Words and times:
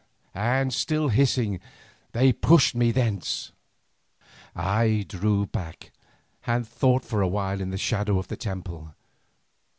And 0.33 0.73
still 0.73 1.09
hissing 1.09 1.59
they 2.11 2.33
pushed 2.33 2.73
me 2.73 2.89
thence. 2.91 3.51
I 4.55 5.05
drew 5.07 5.45
back 5.45 5.91
and 6.47 6.67
thought 6.67 7.05
for 7.05 7.21
a 7.21 7.27
while 7.27 7.61
in 7.61 7.69
the 7.69 7.77
shadow 7.77 8.17
of 8.17 8.27
the 8.27 8.35
temple. 8.35 8.95